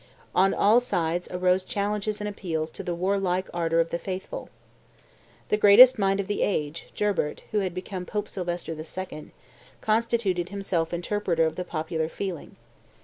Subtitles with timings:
[0.33, 4.49] On all sides arose challenges and appeals to the warlike ardor of the faithful.
[5.49, 9.31] The greatest mind of the age, Gerbert, who had become Pope Sylvester II.,
[9.79, 12.55] constituted himself interpreter of the popular feeling.